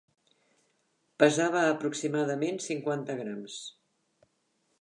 Pesava 1.23 1.61
aproximadament 1.73 2.59
cinquanta 2.69 3.19
grams. 3.23 3.63